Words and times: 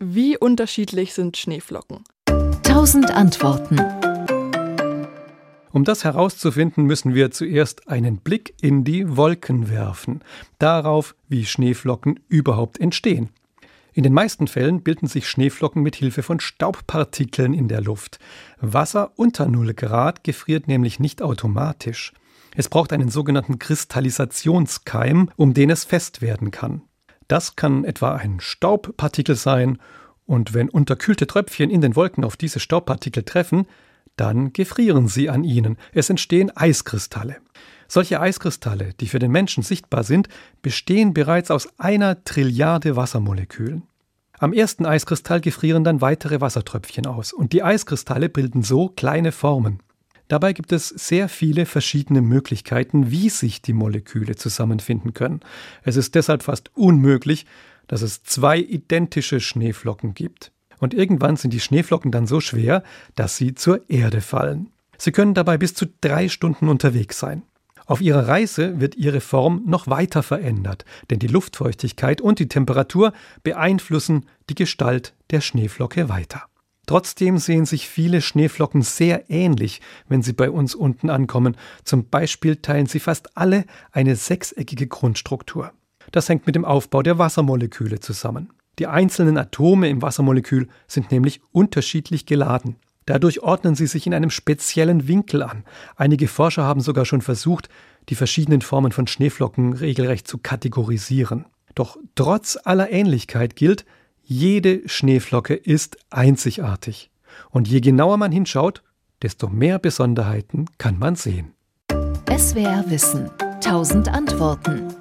Wie 0.00 0.38
unterschiedlich 0.38 1.12
sind 1.12 1.36
Schneeflocken? 1.36 2.04
Tausend 2.62 3.10
Antworten. 3.10 3.80
Um 5.72 5.82
das 5.82 6.04
herauszufinden, 6.04 6.84
müssen 6.84 7.14
wir 7.16 7.32
zuerst 7.32 7.88
einen 7.88 8.18
Blick 8.18 8.54
in 8.60 8.84
die 8.84 9.16
Wolken 9.16 9.68
werfen, 9.68 10.20
darauf, 10.60 11.16
wie 11.28 11.44
Schneeflocken 11.44 12.20
überhaupt 12.28 12.78
entstehen. 12.78 13.30
In 13.92 14.04
den 14.04 14.12
meisten 14.12 14.46
Fällen 14.46 14.82
bilden 14.82 15.08
sich 15.08 15.28
Schneeflocken 15.28 15.82
mit 15.82 15.96
Hilfe 15.96 16.22
von 16.22 16.38
Staubpartikeln 16.38 17.52
in 17.52 17.66
der 17.66 17.80
Luft. 17.80 18.20
Wasser 18.60 19.10
unter 19.16 19.48
0 19.48 19.74
Grad 19.74 20.22
gefriert 20.22 20.68
nämlich 20.68 21.00
nicht 21.00 21.22
automatisch. 21.22 22.12
Es 22.54 22.68
braucht 22.68 22.92
einen 22.92 23.08
sogenannten 23.08 23.58
Kristallisationskeim, 23.58 25.30
um 25.34 25.54
den 25.54 25.70
es 25.70 25.82
fest 25.82 26.22
werden 26.22 26.52
kann. 26.52 26.82
Das 27.28 27.56
kann 27.56 27.84
etwa 27.84 28.16
ein 28.16 28.40
Staubpartikel 28.40 29.36
sein, 29.36 29.78
und 30.26 30.52
wenn 30.52 30.68
unterkühlte 30.68 31.26
Tröpfchen 31.26 31.70
in 31.70 31.80
den 31.80 31.96
Wolken 31.96 32.22
auf 32.22 32.36
diese 32.36 32.60
Staubpartikel 32.60 33.22
treffen, 33.22 33.66
dann 34.16 34.52
gefrieren 34.52 35.08
sie 35.08 35.30
an 35.30 35.42
ihnen. 35.42 35.78
Es 35.92 36.10
entstehen 36.10 36.54
Eiskristalle. 36.54 37.36
Solche 37.86 38.20
Eiskristalle, 38.20 38.92
die 39.00 39.06
für 39.06 39.18
den 39.18 39.30
Menschen 39.30 39.62
sichtbar 39.62 40.04
sind, 40.04 40.28
bestehen 40.60 41.14
bereits 41.14 41.50
aus 41.50 41.68
einer 41.78 42.24
Trilliarde 42.24 42.96
Wassermolekülen. 42.96 43.84
Am 44.38 44.52
ersten 44.52 44.84
Eiskristall 44.84 45.40
gefrieren 45.40 45.82
dann 45.82 46.00
weitere 46.00 46.40
Wassertröpfchen 46.40 47.06
aus 47.06 47.32
und 47.32 47.52
die 47.52 47.62
Eiskristalle 47.62 48.28
bilden 48.28 48.62
so 48.62 48.88
kleine 48.88 49.32
Formen. 49.32 49.82
Dabei 50.28 50.52
gibt 50.52 50.72
es 50.72 50.88
sehr 50.88 51.28
viele 51.28 51.64
verschiedene 51.66 52.20
Möglichkeiten, 52.20 53.10
wie 53.10 53.30
sich 53.30 53.62
die 53.62 53.72
Moleküle 53.72 54.36
zusammenfinden 54.36 55.14
können. 55.14 55.40
Es 55.82 55.96
ist 55.96 56.14
deshalb 56.14 56.42
fast 56.42 56.70
unmöglich, 56.76 57.46
dass 57.86 58.02
es 58.02 58.22
zwei 58.22 58.58
identische 58.58 59.40
Schneeflocken 59.40 60.12
gibt. 60.14 60.52
Und 60.78 60.94
irgendwann 60.94 61.36
sind 61.36 61.52
die 61.52 61.60
Schneeflocken 61.60 62.12
dann 62.12 62.26
so 62.26 62.40
schwer, 62.40 62.84
dass 63.16 63.36
sie 63.36 63.54
zur 63.54 63.88
Erde 63.90 64.20
fallen. 64.20 64.70
Sie 64.98 65.12
können 65.12 65.34
dabei 65.34 65.56
bis 65.56 65.74
zu 65.74 65.86
drei 66.00 66.28
Stunden 66.28 66.68
unterwegs 66.68 67.18
sein. 67.18 67.42
Auf 67.86 68.02
ihrer 68.02 68.28
Reise 68.28 68.80
wird 68.80 68.96
ihre 68.96 69.22
Form 69.22 69.62
noch 69.64 69.86
weiter 69.86 70.22
verändert, 70.22 70.84
denn 71.08 71.20
die 71.20 71.26
Luftfeuchtigkeit 71.26 72.20
und 72.20 72.38
die 72.38 72.48
Temperatur 72.48 73.14
beeinflussen 73.42 74.26
die 74.50 74.54
Gestalt 74.54 75.14
der 75.30 75.40
Schneeflocke 75.40 76.10
weiter. 76.10 76.42
Trotzdem 76.88 77.36
sehen 77.36 77.66
sich 77.66 77.86
viele 77.86 78.22
Schneeflocken 78.22 78.80
sehr 78.80 79.28
ähnlich, 79.28 79.82
wenn 80.08 80.22
sie 80.22 80.32
bei 80.32 80.50
uns 80.50 80.74
unten 80.74 81.10
ankommen. 81.10 81.54
Zum 81.84 82.08
Beispiel 82.08 82.56
teilen 82.56 82.86
sie 82.86 82.98
fast 82.98 83.36
alle 83.36 83.66
eine 83.92 84.16
sechseckige 84.16 84.86
Grundstruktur. 84.86 85.72
Das 86.12 86.30
hängt 86.30 86.46
mit 86.46 86.54
dem 86.54 86.64
Aufbau 86.64 87.02
der 87.02 87.18
Wassermoleküle 87.18 88.00
zusammen. 88.00 88.48
Die 88.78 88.86
einzelnen 88.86 89.36
Atome 89.36 89.90
im 89.90 90.00
Wassermolekül 90.00 90.68
sind 90.86 91.12
nämlich 91.12 91.42
unterschiedlich 91.52 92.24
geladen. 92.24 92.76
Dadurch 93.04 93.42
ordnen 93.42 93.74
sie 93.74 93.86
sich 93.86 94.06
in 94.06 94.14
einem 94.14 94.30
speziellen 94.30 95.06
Winkel 95.08 95.42
an. 95.42 95.64
Einige 95.94 96.26
Forscher 96.26 96.62
haben 96.62 96.80
sogar 96.80 97.04
schon 97.04 97.20
versucht, 97.20 97.68
die 98.08 98.14
verschiedenen 98.14 98.62
Formen 98.62 98.92
von 98.92 99.06
Schneeflocken 99.06 99.74
regelrecht 99.74 100.26
zu 100.26 100.38
kategorisieren. 100.38 101.44
Doch 101.74 101.98
trotz 102.14 102.58
aller 102.64 102.90
Ähnlichkeit 102.90 103.56
gilt, 103.56 103.84
jede 104.28 104.86
Schneeflocke 104.86 105.54
ist 105.54 105.96
einzigartig. 106.10 107.10
Und 107.50 107.66
je 107.66 107.80
genauer 107.80 108.18
man 108.18 108.30
hinschaut, 108.30 108.82
desto 109.22 109.48
mehr 109.48 109.78
Besonderheiten 109.78 110.66
kann 110.76 110.98
man 110.98 111.16
sehen. 111.16 111.54
SWR 112.28 112.84
Wissen. 112.88 113.30
Tausend 113.62 114.08
Antworten. 114.08 114.97